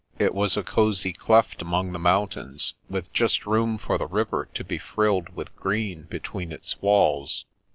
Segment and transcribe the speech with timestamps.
[0.17, 4.63] It was a cosey cleft among the mountains, with just room for the river to
[4.63, 7.45] be frilled with green between its walls.